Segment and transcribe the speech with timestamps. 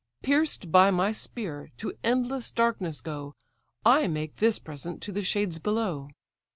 [0.23, 3.35] Pierced by my spear, to endless darkness go!
[3.85, 6.07] I make this present to the shades below."